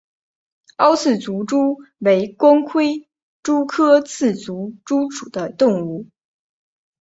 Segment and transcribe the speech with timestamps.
[0.77, 3.07] 凹刺足蛛为光盔
[3.43, 6.07] 蛛科刺足蛛属的动物。